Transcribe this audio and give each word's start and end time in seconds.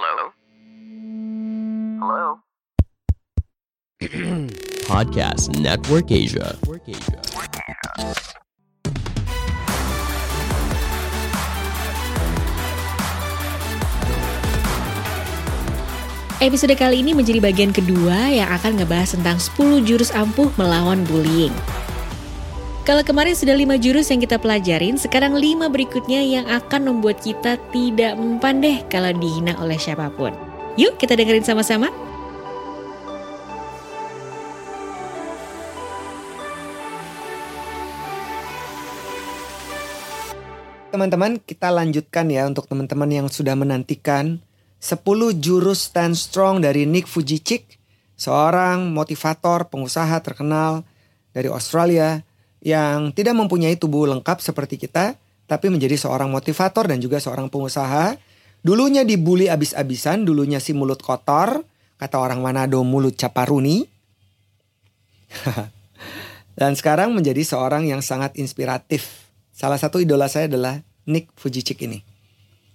Hello? 0.00 0.32
Hello? 2.00 2.40
Podcast 4.88 5.52
Network 5.60 6.08
Asia. 6.08 6.56
Episode 16.40 16.72
kali 16.80 17.04
ini 17.04 17.12
menjadi 17.12 17.44
bagian 17.44 17.68
kedua 17.68 18.32
yang 18.32 18.48
akan 18.56 18.80
ngebahas 18.80 19.20
tentang 19.20 19.36
10 19.36 19.84
jurus 19.84 20.16
ampuh 20.16 20.48
melawan 20.56 21.04
bullying. 21.04 21.52
Kalau 22.80 23.04
kemarin 23.04 23.36
sudah 23.36 23.52
5 23.52 23.76
jurus 23.76 24.08
yang 24.08 24.24
kita 24.24 24.40
pelajarin, 24.40 24.96
sekarang 24.96 25.36
5 25.36 25.68
berikutnya 25.68 26.24
yang 26.24 26.48
akan 26.48 26.88
membuat 26.88 27.20
kita 27.20 27.60
tidak 27.68 28.16
mempan 28.16 28.64
deh 28.64 28.80
kalau 28.88 29.12
dihina 29.12 29.52
oleh 29.60 29.76
siapa 29.76 30.08
pun. 30.08 30.32
Yuk 30.80 30.96
kita 30.96 31.12
dengerin 31.12 31.44
sama-sama. 31.44 31.92
Teman-teman, 40.88 41.36
kita 41.36 41.68
lanjutkan 41.68 42.32
ya 42.32 42.48
untuk 42.48 42.64
teman-teman 42.64 43.12
yang 43.12 43.26
sudah 43.28 43.52
menantikan 43.60 44.40
10 44.80 45.04
jurus 45.36 45.92
stand 45.92 46.16
strong 46.16 46.64
dari 46.64 46.88
Nick 46.88 47.04
Fujicik, 47.04 47.76
seorang 48.16 48.88
motivator 48.88 49.68
pengusaha 49.68 50.16
terkenal 50.24 50.88
dari 51.36 51.52
Australia 51.52 52.24
yang 52.60 53.12
tidak 53.16 53.36
mempunyai 53.36 53.76
tubuh 53.76 54.04
lengkap 54.08 54.40
seperti 54.44 54.76
kita, 54.76 55.16
tapi 55.48 55.66
menjadi 55.72 55.96
seorang 55.96 56.28
motivator 56.28 56.86
dan 56.86 57.00
juga 57.00 57.18
seorang 57.18 57.48
pengusaha. 57.48 58.16
Dulunya 58.60 59.02
dibully 59.08 59.48
abis-abisan, 59.48 60.28
dulunya 60.28 60.60
si 60.60 60.76
mulut 60.76 61.00
kotor, 61.00 61.64
kata 61.96 62.16
orang 62.20 62.44
Manado 62.44 62.84
mulut 62.84 63.16
caparuni. 63.16 63.88
dan 66.60 66.76
sekarang 66.76 67.16
menjadi 67.16 67.40
seorang 67.40 67.88
yang 67.88 68.04
sangat 68.04 68.36
inspiratif. 68.36 69.32
Salah 69.54 69.80
satu 69.80 70.00
idola 70.00 70.28
saya 70.28 70.48
adalah 70.48 70.84
Nick 71.08 71.32
Fujicik 71.40 71.80
ini. 71.88 72.04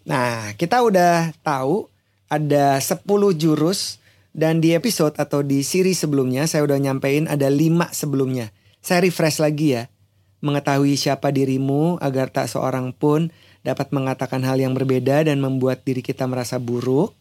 Nah, 0.06 0.54
kita 0.58 0.82
udah 0.86 1.34
tahu 1.42 1.90
ada 2.30 2.78
10 2.82 3.06
jurus 3.38 4.02
dan 4.36 4.62
di 4.62 4.74
episode 4.74 5.18
atau 5.18 5.42
di 5.42 5.62
seri 5.62 5.94
sebelumnya 5.94 6.46
saya 6.50 6.66
udah 6.66 6.78
nyampein 6.78 7.30
ada 7.30 7.50
5 7.50 7.94
sebelumnya. 7.94 8.50
Saya 8.86 9.02
refresh 9.02 9.42
lagi 9.42 9.74
ya. 9.74 9.90
Mengetahui 10.46 10.94
siapa 10.94 11.34
dirimu 11.34 11.98
agar 11.98 12.30
tak 12.30 12.46
seorang 12.46 12.94
pun 12.94 13.34
dapat 13.66 13.90
mengatakan 13.90 14.46
hal 14.46 14.62
yang 14.62 14.78
berbeda 14.78 15.26
dan 15.26 15.42
membuat 15.42 15.82
diri 15.82 16.06
kita 16.06 16.30
merasa 16.30 16.62
buruk. 16.62 17.18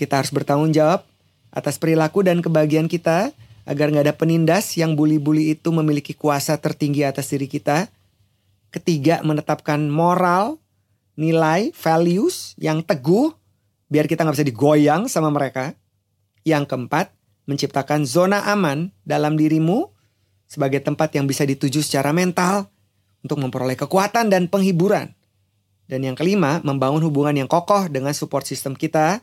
Kita 0.00 0.16
harus 0.16 0.32
bertanggung 0.32 0.72
jawab 0.72 1.04
atas 1.52 1.76
perilaku 1.76 2.24
dan 2.24 2.40
kebahagiaan 2.40 2.88
kita 2.88 3.28
agar 3.68 3.92
nggak 3.92 4.08
ada 4.08 4.16
penindas 4.16 4.72
yang 4.80 4.96
bully-bully 4.96 5.52
itu 5.52 5.68
memiliki 5.68 6.16
kuasa 6.16 6.56
tertinggi 6.56 7.04
atas 7.04 7.28
diri 7.28 7.44
kita. 7.44 7.92
Ketiga, 8.72 9.20
menetapkan 9.20 9.84
moral, 9.84 10.56
nilai, 11.12 11.76
values 11.76 12.56
yang 12.56 12.80
teguh 12.80 13.36
biar 13.92 14.08
kita 14.08 14.24
nggak 14.24 14.32
bisa 14.40 14.48
digoyang 14.48 15.12
sama 15.12 15.28
mereka. 15.28 15.76
Yang 16.40 16.72
keempat, 16.72 17.12
menciptakan 17.44 18.08
zona 18.08 18.48
aman 18.48 18.88
dalam 19.04 19.36
dirimu 19.36 19.99
sebagai 20.50 20.82
tempat 20.82 21.14
yang 21.14 21.30
bisa 21.30 21.46
dituju 21.46 21.86
secara 21.86 22.10
mental 22.10 22.66
untuk 23.22 23.38
memperoleh 23.38 23.78
kekuatan 23.78 24.26
dan 24.26 24.50
penghiburan. 24.50 25.14
Dan 25.86 26.02
yang 26.02 26.18
kelima, 26.18 26.58
membangun 26.66 27.06
hubungan 27.06 27.38
yang 27.38 27.46
kokoh 27.46 27.86
dengan 27.86 28.10
support 28.10 28.42
system 28.42 28.74
kita. 28.74 29.22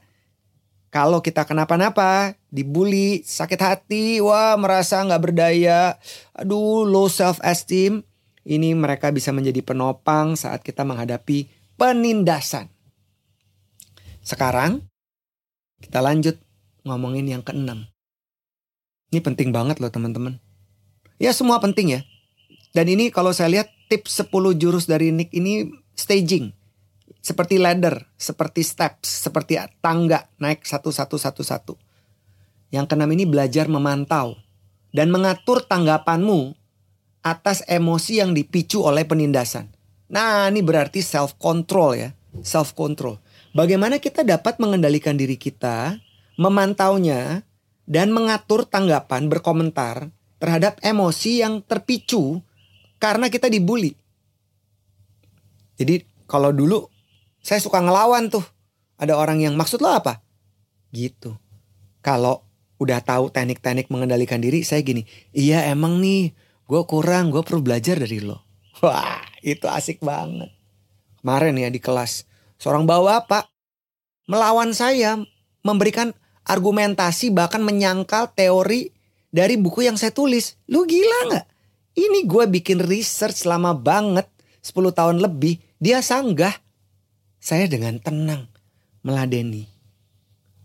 Kalau 0.87 1.19
kita 1.19 1.43
kenapa-napa, 1.43 2.39
dibully, 2.47 3.27
sakit 3.27 3.59
hati, 3.59 4.23
wah 4.23 4.55
merasa 4.55 5.03
nggak 5.03 5.23
berdaya, 5.23 5.99
aduh 6.31 6.87
low 6.87 7.11
self 7.11 7.43
esteem, 7.43 8.07
ini 8.47 8.71
mereka 8.71 9.11
bisa 9.11 9.35
menjadi 9.35 9.59
penopang 9.59 10.39
saat 10.39 10.63
kita 10.63 10.87
menghadapi 10.87 11.51
penindasan. 11.75 12.71
Sekarang 14.23 14.87
kita 15.83 15.99
lanjut 15.99 16.39
ngomongin 16.87 17.27
yang 17.27 17.43
keenam. 17.43 17.87
Ini 19.11 19.19
penting 19.23 19.51
banget 19.51 19.83
loh 19.83 19.91
teman-teman. 19.91 20.39
Ya 21.17 21.33
semua 21.33 21.57
penting 21.57 21.97
ya. 21.97 22.01
Dan 22.73 22.93
ini 22.93 23.09
kalau 23.09 23.33
saya 23.33 23.49
lihat 23.49 23.73
tips 23.89 24.21
10 24.21 24.53
jurus 24.57 24.85
dari 24.85 25.09
Nick 25.09 25.33
ini 25.33 25.65
staging. 25.97 26.53
Seperti 27.25 27.59
ladder, 27.59 28.07
seperti 28.15 28.63
steps, 28.63 29.27
seperti 29.27 29.59
tangga 29.81 30.29
naik 30.39 30.63
satu-satu-satu-satu. 30.63 31.75
Yang 32.71 32.85
keenam 32.87 33.11
ini 33.11 33.25
belajar 33.27 33.67
memantau 33.67 34.39
dan 34.95 35.11
mengatur 35.11 35.65
tanggapanmu 35.65 36.55
atas 37.25 37.65
emosi 37.67 38.23
yang 38.23 38.31
dipicu 38.31 38.85
oleh 38.85 39.03
penindasan. 39.03 39.67
Nah, 40.07 40.47
ini 40.47 40.63
berarti 40.63 41.03
self 41.03 41.35
control 41.35 41.99
ya, 41.99 42.09
self 42.39 42.71
control. 42.71 43.19
Bagaimana 43.51 43.99
kita 43.99 44.23
dapat 44.23 44.61
mengendalikan 44.63 45.19
diri 45.19 45.35
kita, 45.35 45.99
memantaunya 46.39 47.43
dan 47.83 48.15
mengatur 48.15 48.63
tanggapan 48.63 49.27
berkomentar 49.27 50.15
terhadap 50.37 50.77
emosi 50.85 51.41
yang 51.41 51.61
terpicu 51.65 52.41
karena 52.97 53.29
kita 53.29 53.49
dibully. 53.49 53.93
Jadi 55.77 56.01
kalau 56.25 56.49
dulu 56.49 56.89
saya 57.47 57.63
suka 57.63 57.79
ngelawan 57.79 58.27
tuh. 58.27 58.43
Ada 58.97 59.13
orang 59.13 59.39
yang 59.45 59.53
maksud 59.53 59.77
lo 59.79 59.93
apa? 59.93 60.25
Gitu. 60.89 61.37
Kalau 62.01 62.43
udah 62.81 62.97
tahu 62.99 63.29
teknik-teknik 63.29 63.93
mengendalikan 63.93 64.41
diri, 64.41 64.65
saya 64.65 64.81
gini, 64.81 65.05
iya 65.37 65.69
emang 65.69 66.01
nih 66.01 66.33
gue 66.65 66.81
kurang, 66.89 67.29
gue 67.29 67.45
perlu 67.45 67.61
belajar 67.61 68.01
dari 68.01 68.19
lo. 68.19 68.41
Wah 68.83 69.21
itu 69.45 69.69
asik 69.69 70.01
banget. 70.01 70.49
Kemarin 71.21 71.61
ya 71.61 71.69
di 71.69 71.77
kelas, 71.77 72.25
seorang 72.57 72.89
bawa 72.89 73.23
pak 73.29 73.47
melawan 74.25 74.73
saya, 74.73 75.21
memberikan 75.61 76.11
argumentasi 76.43 77.29
bahkan 77.31 77.61
menyangkal 77.61 78.33
teori 78.33 78.96
dari 79.37 79.61
buku 79.61 79.85
yang 79.85 80.01
saya 80.01 80.09
tulis. 80.09 80.57
Lu 80.65 80.89
gila 80.89 81.29
nggak? 81.29 81.45
Ini 81.97 82.25
gue 82.25 82.43
bikin 82.49 82.81
research 82.81 83.45
lama 83.45 83.77
banget, 83.77 84.25
10 84.65 84.73
tahun 84.93 85.17
lebih, 85.21 85.61
dia 85.77 86.01
sanggah. 86.01 86.53
Saya 87.37 87.69
dengan 87.69 88.01
tenang 88.01 88.49
meladeni. 89.05 89.69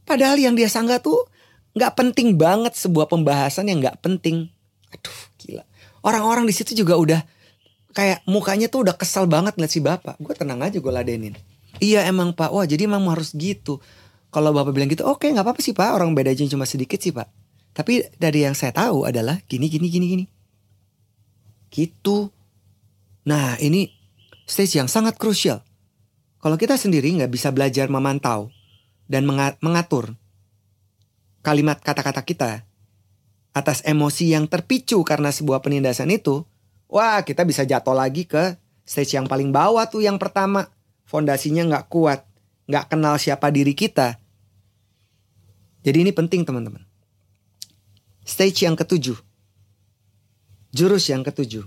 Padahal 0.08 0.40
yang 0.40 0.56
dia 0.56 0.72
sanggah 0.72 0.98
tuh 1.04 1.28
nggak 1.76 1.92
penting 1.96 2.36
banget 2.36 2.72
sebuah 2.76 3.08
pembahasan 3.08 3.68
yang 3.68 3.84
nggak 3.84 4.00
penting. 4.00 4.48
Aduh 4.92 5.20
gila. 5.40 5.64
Orang-orang 6.02 6.48
di 6.48 6.52
situ 6.56 6.72
juga 6.72 6.96
udah 6.96 7.20
kayak 7.92 8.24
mukanya 8.24 8.66
tuh 8.72 8.88
udah 8.88 8.96
kesal 8.96 9.28
banget 9.28 9.56
ngeliat 9.56 9.72
si 9.72 9.80
bapak. 9.80 10.16
Gue 10.18 10.32
tenang 10.32 10.60
aja 10.64 10.80
gue 10.80 10.92
ladenin. 10.92 11.36
Iya 11.80 12.04
emang 12.04 12.36
pak, 12.36 12.52
wah 12.52 12.68
jadi 12.68 12.84
emang 12.84 13.08
harus 13.08 13.32
gitu. 13.32 13.80
Kalau 14.32 14.52
bapak 14.52 14.72
bilang 14.72 14.88
gitu, 14.88 15.04
oke 15.04 15.28
nggak 15.28 15.44
apa-apa 15.44 15.60
sih 15.60 15.72
pak, 15.72 15.92
orang 15.92 16.12
beda 16.16 16.32
aja 16.32 16.44
cuma 16.48 16.64
sedikit 16.68 17.00
sih 17.00 17.12
pak. 17.12 17.28
Tapi 17.72 18.04
dari 18.20 18.44
yang 18.44 18.52
saya 18.52 18.76
tahu 18.76 19.08
adalah 19.08 19.40
gini, 19.48 19.68
gini, 19.72 19.88
gini, 19.88 20.06
gini. 20.12 20.24
Gitu. 21.72 22.28
Nah 23.24 23.56
ini 23.60 23.88
stage 24.44 24.76
yang 24.76 24.92
sangat 24.92 25.16
krusial. 25.16 25.64
Kalau 26.42 26.60
kita 26.60 26.76
sendiri 26.76 27.08
nggak 27.16 27.32
bisa 27.32 27.48
belajar 27.54 27.88
memantau 27.88 28.52
dan 29.08 29.24
mengatur 29.62 30.18
kalimat 31.42 31.80
kata-kata 31.82 32.22
kita 32.22 32.52
atas 33.52 33.84
emosi 33.84 34.32
yang 34.32 34.48
terpicu 34.48 35.04
karena 35.04 35.28
sebuah 35.28 35.60
penindasan 35.60 36.08
itu, 36.08 36.44
wah 36.88 37.20
kita 37.20 37.44
bisa 37.44 37.68
jatuh 37.68 37.92
lagi 37.92 38.24
ke 38.24 38.56
stage 38.84 39.16
yang 39.16 39.28
paling 39.28 39.52
bawah 39.52 39.84
tuh 39.88 40.00
yang 40.00 40.16
pertama. 40.16 40.72
Fondasinya 41.04 41.68
nggak 41.68 41.86
kuat, 41.92 42.24
nggak 42.68 42.88
kenal 42.88 43.20
siapa 43.20 43.52
diri 43.52 43.76
kita. 43.76 44.16
Jadi 45.84 46.08
ini 46.08 46.12
penting 46.14 46.48
teman-teman. 46.48 46.91
Stage 48.22 48.64
yang 48.64 48.78
ketujuh. 48.78 49.19
Jurus 50.72 51.04
yang 51.10 51.26
ketujuh. 51.26 51.66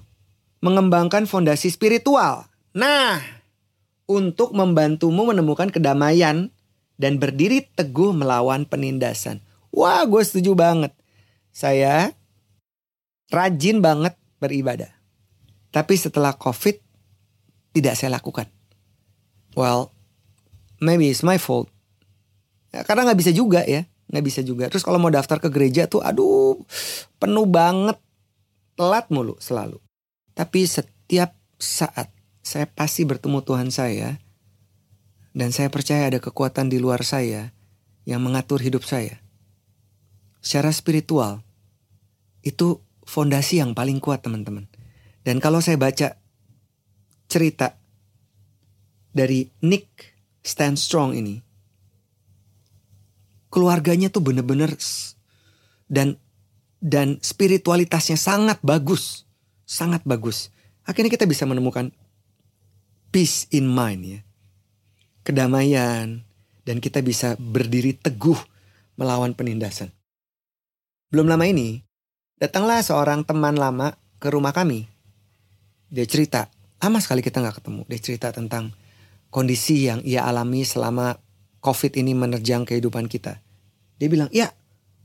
Mengembangkan 0.63 1.29
fondasi 1.29 1.69
spiritual. 1.69 2.47
Nah, 2.73 3.21
untuk 4.09 4.53
membantumu 4.55 5.29
menemukan 5.29 5.69
kedamaian 5.69 6.49
dan 6.95 7.19
berdiri 7.19 7.67
teguh 7.75 8.15
melawan 8.15 8.63
penindasan. 8.63 9.43
Wah, 9.75 10.07
gue 10.07 10.23
setuju 10.23 10.55
banget. 10.55 10.95
Saya 11.51 12.15
rajin 13.31 13.83
banget 13.83 14.15
beribadah. 14.39 14.91
Tapi 15.75 15.99
setelah 15.99 16.31
COVID, 16.39 16.79
tidak 17.75 17.99
saya 17.99 18.15
lakukan. 18.15 18.47
Well, 19.59 19.91
maybe 20.79 21.11
it's 21.11 21.23
my 21.23 21.35
fault. 21.35 21.67
Ya, 22.71 22.87
karena 22.87 23.07
nggak 23.07 23.19
bisa 23.19 23.31
juga 23.35 23.63
ya, 23.67 23.87
nggak 24.09 24.25
bisa 24.25 24.41
juga. 24.45 24.69
Terus 24.69 24.85
kalau 24.85 25.01
mau 25.01 25.09
daftar 25.09 25.41
ke 25.41 25.49
gereja 25.49 25.89
tuh, 25.89 26.01
aduh, 26.01 26.61
penuh 27.17 27.47
banget, 27.49 27.97
telat 28.77 29.09
mulu 29.09 29.37
selalu. 29.41 29.81
Tapi 30.35 30.67
setiap 30.67 31.33
saat 31.57 32.11
saya 32.45 32.69
pasti 32.69 33.07
bertemu 33.07 33.41
Tuhan 33.41 33.73
saya 33.73 34.21
Dan 35.35 35.51
saya 35.51 35.67
percaya 35.67 36.07
ada 36.07 36.23
kekuatan 36.23 36.71
di 36.71 36.79
luar 36.79 37.03
saya 37.03 37.51
yang 38.07 38.23
mengatur 38.23 38.63
hidup 38.63 38.87
saya. 38.87 39.19
Secara 40.39 40.71
spiritual, 40.71 41.43
itu 42.39 42.79
fondasi 43.03 43.59
yang 43.59 43.75
paling 43.75 43.99
kuat 43.99 44.23
teman-teman. 44.23 44.63
Dan 45.27 45.43
kalau 45.43 45.59
saya 45.59 45.75
baca 45.75 46.15
cerita 47.27 47.75
dari 49.11 49.51
Nick 49.59 50.15
Stand 50.39 50.79
Strong 50.79 51.19
ini, 51.19 51.41
keluarganya 53.55 54.11
tuh 54.11 54.19
bener-bener 54.19 54.75
dan 55.87 56.19
dan 56.83 57.23
spiritualitasnya 57.23 58.19
sangat 58.19 58.59
bagus, 58.59 59.23
sangat 59.63 60.03
bagus. 60.03 60.51
Akhirnya 60.83 61.15
kita 61.15 61.23
bisa 61.23 61.47
menemukan 61.47 61.95
peace 63.15 63.47
in 63.55 63.71
mind 63.71 64.03
ya 64.03 64.19
kedamaian, 65.25 66.21
dan 66.63 66.77
kita 66.77 67.01
bisa 67.01 67.33
berdiri 67.41 67.97
teguh 67.97 68.37
melawan 68.95 69.33
penindasan. 69.33 69.89
Belum 71.09 71.25
lama 71.25 71.49
ini, 71.49 71.81
datanglah 72.37 72.85
seorang 72.85 73.25
teman 73.25 73.57
lama 73.57 73.97
ke 74.21 74.29
rumah 74.29 74.53
kami. 74.53 74.85
Dia 75.89 76.05
cerita, 76.05 76.47
lama 76.77 77.01
sekali 77.01 77.25
kita 77.25 77.41
nggak 77.41 77.57
ketemu. 77.59 77.81
Dia 77.89 77.99
cerita 77.99 78.27
tentang 78.29 78.69
kondisi 79.33 79.89
yang 79.89 80.05
ia 80.05 80.23
alami 80.29 80.61
selama 80.61 81.17
COVID 81.65 81.97
ini 81.97 82.13
menerjang 82.13 82.61
kehidupan 82.63 83.09
kita. 83.09 83.41
Dia 83.99 84.07
bilang, 84.11 84.29
ya 84.31 84.51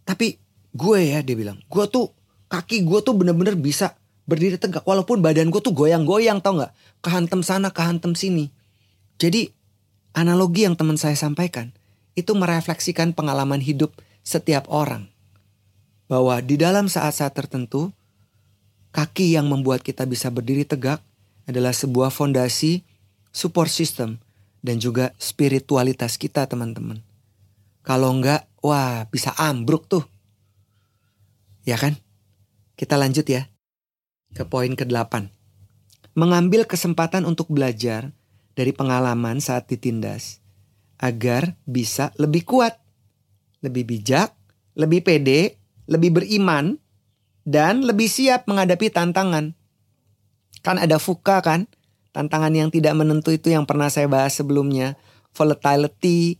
tapi 0.04 0.40
gue 0.74 0.98
ya, 1.06 1.22
dia 1.22 1.36
bilang, 1.38 1.58
gue 1.70 1.84
tuh 1.86 2.10
kaki 2.50 2.82
gue 2.82 2.98
tuh 3.06 3.14
bener-bener 3.14 3.54
bisa 3.54 3.94
berdiri 4.26 4.58
tegak. 4.58 4.82
Walaupun 4.82 5.22
badan 5.22 5.50
gue 5.50 5.62
tuh 5.62 5.74
goyang-goyang 5.74 6.42
tau 6.42 6.58
nggak, 6.58 6.72
kehantem 7.02 7.40
sana, 7.46 7.70
kehantem 7.70 8.14
sini. 8.18 8.50
Jadi 9.18 9.50
analogi 10.14 10.66
yang 10.66 10.74
teman 10.74 10.98
saya 10.98 11.14
sampaikan 11.14 11.70
itu 12.18 12.34
merefleksikan 12.34 13.14
pengalaman 13.14 13.62
hidup 13.62 13.94
setiap 14.26 14.66
orang. 14.66 15.06
Bahwa 16.10 16.42
di 16.42 16.58
dalam 16.58 16.90
saat-saat 16.90 17.30
tertentu, 17.38 17.94
kaki 18.90 19.38
yang 19.38 19.46
membuat 19.46 19.86
kita 19.86 20.02
bisa 20.10 20.26
berdiri 20.26 20.66
tegak 20.66 20.98
adalah 21.46 21.70
sebuah 21.70 22.10
fondasi, 22.10 22.82
support 23.30 23.70
system, 23.70 24.18
dan 24.58 24.82
juga 24.82 25.14
spiritualitas 25.22 26.18
kita 26.18 26.50
teman-teman. 26.50 26.98
Kalau 27.86 28.10
enggak, 28.10 28.49
wah 28.64 29.08
bisa 29.08 29.32
ambruk 29.36 29.88
tuh. 29.88 30.04
Ya 31.64 31.76
kan? 31.76 31.96
Kita 32.76 32.96
lanjut 32.96 33.28
ya. 33.28 33.48
Ke 34.32 34.46
poin 34.46 34.72
ke-8. 34.72 35.28
Mengambil 36.16 36.64
kesempatan 36.64 37.28
untuk 37.28 37.52
belajar 37.52 38.12
dari 38.56 38.72
pengalaman 38.72 39.40
saat 39.40 39.68
ditindas 39.68 40.40
agar 41.00 41.56
bisa 41.64 42.12
lebih 42.20 42.44
kuat, 42.44 42.76
lebih 43.64 43.88
bijak, 43.88 44.36
lebih 44.76 45.00
pede, 45.00 45.56
lebih 45.88 46.20
beriman, 46.20 46.76
dan 47.48 47.82
lebih 47.82 48.06
siap 48.06 48.44
menghadapi 48.44 48.92
tantangan. 48.92 49.56
Kan 50.60 50.76
ada 50.76 51.00
fuka 51.00 51.40
kan? 51.40 51.64
Tantangan 52.12 52.52
yang 52.52 52.68
tidak 52.68 52.92
menentu 52.92 53.32
itu 53.32 53.48
yang 53.54 53.64
pernah 53.64 53.88
saya 53.88 54.10
bahas 54.10 54.36
sebelumnya. 54.36 54.98
Volatility, 55.32 56.36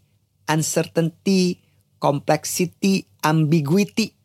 uncertainty, 0.50 1.62
complexity, 2.00 3.04
ambiguity. 3.20 4.16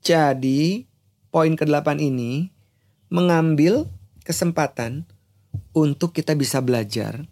Jadi, 0.00 0.88
poin 1.28 1.52
ke-8 1.52 2.00
ini 2.00 2.48
mengambil 3.12 3.86
kesempatan 4.24 5.04
untuk 5.76 6.16
kita 6.16 6.34
bisa 6.34 6.58
belajar 6.64 7.22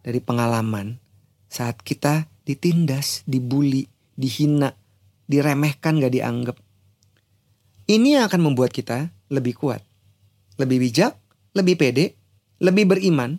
dari 0.00 0.18
pengalaman 0.18 0.98
saat 1.46 1.78
kita 1.84 2.26
ditindas, 2.42 3.22
dibully, 3.28 3.86
dihina, 4.18 4.74
diremehkan 5.30 6.02
gak 6.02 6.14
dianggap. 6.16 6.56
Ini 7.84 8.18
yang 8.18 8.24
akan 8.26 8.40
membuat 8.40 8.72
kita 8.72 9.12
lebih 9.28 9.54
kuat, 9.60 9.84
lebih 10.56 10.80
bijak, 10.80 11.14
lebih 11.52 11.76
pede, 11.76 12.16
lebih 12.58 12.88
beriman, 12.88 13.36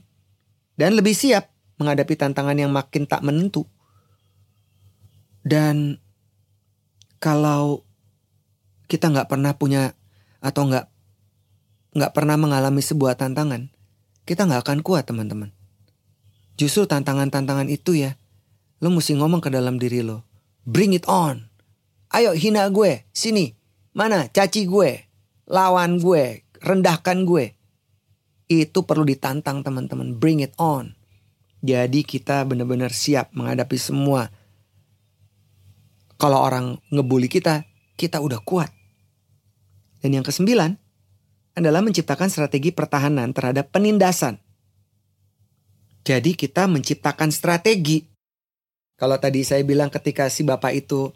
dan 0.78 0.94
lebih 0.94 1.18
siap 1.18 1.50
menghadapi 1.82 2.14
tantangan 2.16 2.56
yang 2.56 2.72
makin 2.72 3.10
tak 3.10 3.26
menentu. 3.26 3.66
Dan 5.46 6.02
kalau 7.22 7.86
kita 8.90 9.14
nggak 9.14 9.30
pernah 9.30 9.54
punya 9.54 9.94
atau 10.42 10.66
nggak 10.66 10.86
nggak 11.96 12.12
pernah 12.12 12.36
mengalami 12.36 12.82
sebuah 12.82 13.16
tantangan, 13.16 13.70
kita 14.26 14.50
nggak 14.50 14.66
akan 14.66 14.80
kuat 14.82 15.06
teman-teman. 15.06 15.54
Justru 16.58 16.90
tantangan-tantangan 16.90 17.70
itu 17.70 17.94
ya, 17.94 18.18
lo 18.82 18.90
mesti 18.90 19.16
ngomong 19.16 19.40
ke 19.40 19.54
dalam 19.54 19.78
diri 19.78 20.02
lo. 20.02 20.26
Bring 20.66 20.98
it 20.98 21.06
on. 21.06 21.46
Ayo 22.10 22.34
hina 22.34 22.68
gue, 22.74 23.06
sini. 23.14 23.54
Mana 23.96 24.28
caci 24.28 24.68
gue, 24.68 25.08
lawan 25.48 26.02
gue, 26.02 26.44
rendahkan 26.60 27.24
gue. 27.24 27.56
Itu 28.50 28.84
perlu 28.84 29.08
ditantang 29.08 29.64
teman-teman. 29.64 30.20
Bring 30.20 30.44
it 30.44 30.52
on. 30.60 30.98
Jadi 31.64 32.04
kita 32.04 32.44
benar-benar 32.44 32.92
siap 32.92 33.32
menghadapi 33.32 33.78
semua. 33.80 34.30
Kalau 36.16 36.40
orang 36.40 36.80
ngebully 36.92 37.28
kita, 37.28 37.68
kita 38.00 38.24
udah 38.24 38.40
kuat. 38.44 38.72
Dan 40.00 40.16
yang 40.22 40.26
kesembilan, 40.26 40.76
adalah 41.56 41.80
menciptakan 41.80 42.28
strategi 42.28 42.76
pertahanan 42.76 43.32
terhadap 43.32 43.72
penindasan. 43.72 44.36
Jadi 46.06 46.38
kita 46.38 46.68
menciptakan 46.70 47.32
strategi. 47.32 48.06
Kalau 48.96 49.18
tadi 49.18 49.42
saya 49.42 49.64
bilang 49.66 49.90
ketika 49.90 50.30
si 50.30 50.46
bapak 50.46 50.76
itu 50.76 51.10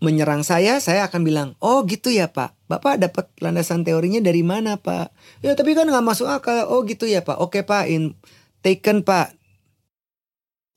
menyerang 0.00 0.40
saya, 0.46 0.80
saya 0.80 1.06
akan 1.06 1.22
bilang, 1.22 1.48
oh 1.60 1.84
gitu 1.84 2.08
ya 2.08 2.30
pak. 2.30 2.56
Bapak 2.70 3.02
dapat 3.02 3.28
landasan 3.42 3.84
teorinya 3.84 4.22
dari 4.24 4.40
mana 4.40 4.80
pak? 4.80 5.12
Ya 5.44 5.52
tapi 5.52 5.76
kan 5.76 5.84
nggak 5.90 6.06
masuk 6.06 6.30
akal. 6.30 6.70
Oh 6.70 6.82
gitu 6.88 7.04
ya 7.04 7.20
pak. 7.20 7.36
Oke 7.36 7.60
pak, 7.66 7.90
in 7.90 8.16
taken 8.64 9.04
pak. 9.04 9.36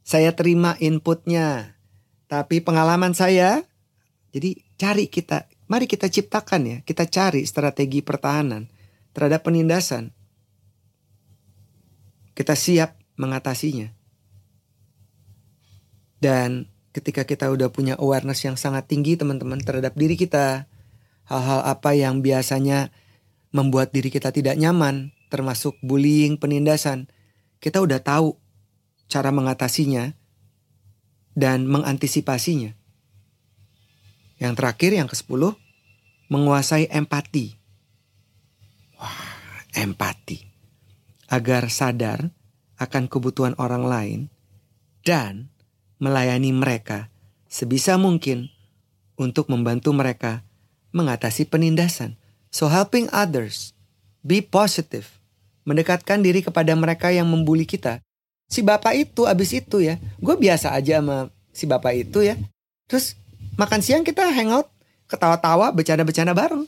Saya 0.04 0.36
terima 0.36 0.76
inputnya. 0.84 1.77
Tapi 2.28 2.60
pengalaman 2.60 3.16
saya, 3.16 3.64
jadi 4.36 4.60
cari 4.76 5.08
kita, 5.08 5.48
mari 5.72 5.88
kita 5.88 6.12
ciptakan 6.12 6.62
ya, 6.68 6.78
kita 6.84 7.08
cari 7.08 7.48
strategi 7.48 8.04
pertahanan 8.04 8.68
terhadap 9.16 9.48
penindasan. 9.48 10.12
Kita 12.36 12.54
siap 12.54 13.00
mengatasinya. 13.16 13.90
Dan 16.20 16.68
ketika 16.92 17.24
kita 17.24 17.48
udah 17.48 17.72
punya 17.72 17.96
awareness 17.96 18.44
yang 18.44 18.60
sangat 18.60 18.92
tinggi 18.92 19.16
teman-teman 19.16 19.64
terhadap 19.64 19.96
diri 19.96 20.20
kita, 20.20 20.68
hal-hal 21.26 21.62
apa 21.64 21.96
yang 21.96 22.20
biasanya 22.20 22.92
membuat 23.56 23.96
diri 23.96 24.12
kita 24.12 24.36
tidak 24.36 24.60
nyaman, 24.60 25.16
termasuk 25.32 25.80
bullying, 25.80 26.36
penindasan, 26.36 27.08
kita 27.64 27.80
udah 27.80 28.04
tahu 28.04 28.36
cara 29.08 29.32
mengatasinya 29.32 30.14
dan 31.38 31.70
mengantisipasinya. 31.70 32.74
Yang 34.42 34.54
terakhir, 34.58 34.92
yang 34.98 35.06
ke-10, 35.06 35.54
menguasai 36.34 36.90
empati 36.90 37.58
empati 39.78 40.50
agar 41.30 41.70
sadar 41.70 42.34
akan 42.82 43.06
kebutuhan 43.06 43.54
orang 43.62 43.86
lain 43.86 44.20
dan 45.06 45.54
melayani 46.02 46.50
mereka 46.50 47.14
sebisa 47.46 47.96
mungkin 48.02 48.50
untuk 49.18 49.50
membantu 49.54 49.94
mereka 49.94 50.42
mengatasi 50.94 51.46
penindasan. 51.46 52.18
So 52.50 52.70
helping 52.74 53.06
others, 53.14 53.78
be 54.26 54.42
positive, 54.42 55.06
mendekatkan 55.68 56.26
diri 56.26 56.42
kepada 56.42 56.74
mereka 56.74 57.14
yang 57.14 57.30
membuli 57.30 57.70
kita. 57.70 58.02
Si 58.48 58.64
bapak 58.64 58.96
itu 58.96 59.28
abis 59.28 59.52
itu 59.60 59.84
ya, 59.84 60.00
gue 60.00 60.36
biasa 60.40 60.72
aja 60.72 61.04
sama 61.04 61.28
si 61.52 61.68
bapak 61.68 61.94
itu 62.08 62.24
ya. 62.24 62.40
Terus 62.88 63.20
makan 63.60 63.84
siang 63.84 64.08
kita 64.08 64.24
hangout, 64.32 64.72
ketawa-tawa, 65.12 65.72
bercanda-bercanda 65.76 66.32
bareng 66.32 66.64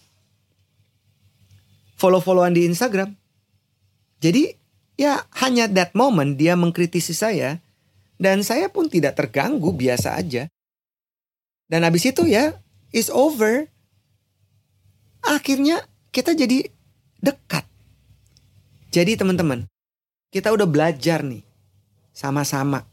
follow-followan 1.99 2.55
di 2.55 2.63
Instagram. 2.63 3.11
Jadi 4.23 4.55
ya 4.95 5.27
hanya 5.43 5.67
that 5.67 5.91
moment 5.91 6.39
dia 6.39 6.55
mengkritisi 6.55 7.11
saya 7.11 7.59
dan 8.15 8.39
saya 8.43 8.71
pun 8.71 8.87
tidak 8.87 9.19
terganggu 9.19 9.75
biasa 9.75 10.15
aja. 10.15 10.47
Dan 11.67 11.83
habis 11.83 12.07
itu 12.07 12.23
ya 12.25 12.55
is 12.95 13.11
over. 13.11 13.67
Akhirnya 15.19 15.83
kita 16.15 16.31
jadi 16.31 16.71
dekat. 17.19 17.67
Jadi 18.89 19.19
teman-teman, 19.19 19.69
kita 20.33 20.49
udah 20.49 20.65
belajar 20.65 21.21
nih 21.21 21.45
sama-sama 22.19 22.83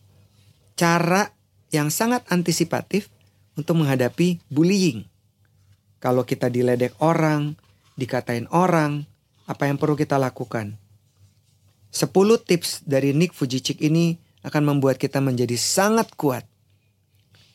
cara 0.78 1.32
yang 1.74 1.90
sangat 1.90 2.22
antisipatif 2.30 3.10
untuk 3.58 3.82
menghadapi 3.82 4.38
bullying. 4.52 5.08
Kalau 5.98 6.22
kita 6.22 6.52
diledek 6.52 6.94
orang, 7.02 7.58
dikatain 7.98 8.46
orang, 8.52 9.08
apa 9.48 9.66
yang 9.66 9.80
perlu 9.80 9.98
kita 9.98 10.20
lakukan. 10.20 10.78
10 11.90 12.12
tips 12.44 12.84
dari 12.84 13.16
Nick 13.16 13.32
Fujicik 13.32 13.80
ini 13.80 14.20
akan 14.44 14.76
membuat 14.76 15.00
kita 15.00 15.18
menjadi 15.18 15.56
sangat 15.56 16.12
kuat. 16.14 16.44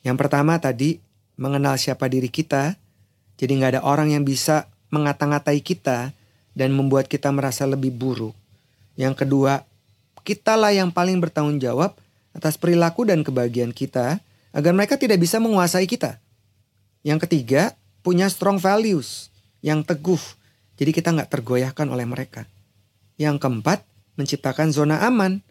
Yang 0.02 0.18
pertama 0.18 0.58
tadi, 0.58 0.98
mengenal 1.38 1.78
siapa 1.78 2.10
diri 2.10 2.28
kita. 2.28 2.76
Jadi 3.38 3.52
nggak 3.62 3.78
ada 3.78 3.82
orang 3.86 4.12
yang 4.12 4.26
bisa 4.26 4.66
mengata-ngatai 4.90 5.62
kita 5.62 6.12
dan 6.58 6.70
membuat 6.74 7.06
kita 7.06 7.30
merasa 7.30 7.70
lebih 7.70 7.94
buruk. 7.94 8.34
Yang 8.98 9.24
kedua, 9.24 9.62
kitalah 10.22 10.74
yang 10.74 10.90
paling 10.94 11.18
bertanggung 11.22 11.58
jawab 11.58 11.98
atas 12.32 12.56
perilaku 12.56 13.08
dan 13.08 13.22
kebahagiaan 13.26 13.76
kita 13.76 14.24
agar 14.52 14.72
mereka 14.76 14.96
tidak 15.00 15.20
bisa 15.20 15.40
menguasai 15.40 15.88
kita. 15.88 16.20
Yang 17.02 17.28
ketiga, 17.28 17.74
punya 18.06 18.30
strong 18.30 18.62
values 18.62 19.34
yang 19.64 19.82
teguh. 19.82 20.22
Jadi 20.78 20.92
kita 20.92 21.14
nggak 21.14 21.30
tergoyahkan 21.30 21.88
oleh 21.90 22.06
mereka. 22.06 22.46
Yang 23.18 23.42
keempat, 23.42 23.86
menciptakan 24.18 24.74
zona 24.74 25.02
aman. 25.06 25.42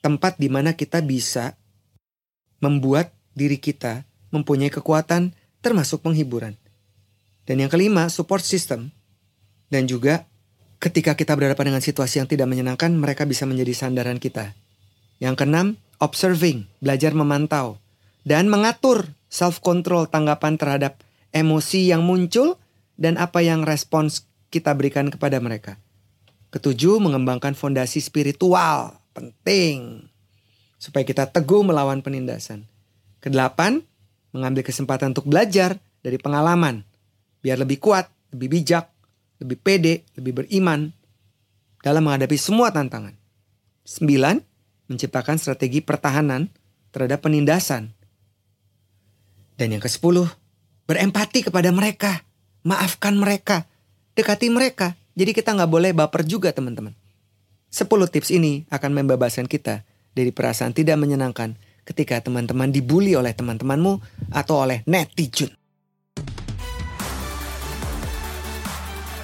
Tempat 0.00 0.40
di 0.40 0.48
mana 0.48 0.72
kita 0.72 1.04
bisa 1.04 1.60
membuat 2.60 3.12
diri 3.36 3.60
kita 3.60 4.04
mempunyai 4.32 4.72
kekuatan 4.72 5.36
termasuk 5.60 6.00
penghiburan. 6.00 6.56
Dan 7.44 7.66
yang 7.66 7.70
kelima, 7.72 8.08
support 8.08 8.44
system. 8.44 8.92
Dan 9.68 9.84
juga 9.90 10.29
ketika 10.80 11.12
kita 11.14 11.36
berhadapan 11.36 11.76
dengan 11.76 11.84
situasi 11.84 12.24
yang 12.24 12.28
tidak 12.28 12.48
menyenangkan, 12.48 12.90
mereka 12.96 13.28
bisa 13.28 13.44
menjadi 13.44 13.76
sandaran 13.76 14.16
kita. 14.16 14.56
Yang 15.20 15.44
keenam, 15.44 15.66
observing, 16.00 16.66
belajar 16.80 17.12
memantau. 17.12 17.76
Dan 18.24 18.48
mengatur 18.48 19.12
self-control 19.28 20.08
tanggapan 20.08 20.56
terhadap 20.56 21.00
emosi 21.30 21.92
yang 21.92 22.02
muncul 22.02 22.56
dan 22.96 23.20
apa 23.20 23.44
yang 23.44 23.64
respons 23.64 24.28
kita 24.48 24.72
berikan 24.74 25.12
kepada 25.12 25.38
mereka. 25.38 25.76
Ketujuh, 26.50 26.98
mengembangkan 26.98 27.54
fondasi 27.54 28.02
spiritual. 28.02 28.98
Penting. 29.14 30.08
Supaya 30.80 31.04
kita 31.04 31.28
teguh 31.28 31.62
melawan 31.62 32.00
penindasan. 32.02 32.66
Kedelapan, 33.20 33.84
mengambil 34.32 34.64
kesempatan 34.64 35.12
untuk 35.12 35.28
belajar 35.28 35.76
dari 36.00 36.16
pengalaman. 36.16 36.82
Biar 37.44 37.60
lebih 37.60 37.78
kuat, 37.78 38.08
lebih 38.32 38.60
bijak, 38.60 38.88
lebih 39.40 39.58
pede, 39.58 40.04
lebih 40.14 40.44
beriman 40.44 40.92
dalam 41.80 42.04
menghadapi 42.04 42.36
semua 42.36 42.68
tantangan. 42.70 43.16
Sembilan, 43.82 44.38
menciptakan 44.92 45.40
strategi 45.40 45.80
pertahanan 45.80 46.46
terhadap 46.92 47.24
penindasan. 47.24 47.90
Dan 49.56 49.76
yang 49.76 49.82
ke-10, 49.82 50.28
berempati 50.84 51.48
kepada 51.48 51.72
mereka, 51.72 52.22
maafkan 52.64 53.16
mereka, 53.16 53.64
dekati 54.16 54.48
mereka. 54.52 54.96
Jadi 55.16 55.36
kita 55.36 55.56
nggak 55.56 55.70
boleh 55.70 55.90
baper 55.92 56.24
juga 56.24 56.52
teman-teman. 56.52 56.96
10 57.70 57.86
tips 57.86 58.34
ini 58.34 58.66
akan 58.72 58.90
membebaskan 58.98 59.46
kita 59.46 59.86
dari 60.10 60.34
perasaan 60.34 60.74
tidak 60.74 60.98
menyenangkan 60.98 61.54
ketika 61.86 62.18
teman-teman 62.18 62.70
dibully 62.74 63.14
oleh 63.14 63.30
teman-temanmu 63.30 64.02
atau 64.34 64.66
oleh 64.66 64.82
netizen. 64.90 65.59